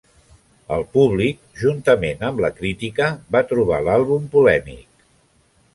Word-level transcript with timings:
El 0.77 0.85
públic, 0.95 1.43
juntament 1.65 2.23
amb 2.31 2.41
la 2.47 2.51
crítica, 2.61 3.11
va 3.37 3.47
trobar 3.53 3.83
l'àlbum 3.91 4.29
polèmic. 4.37 5.07